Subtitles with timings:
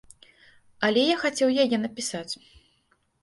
[0.87, 2.33] Але я хацеў яе напісаць.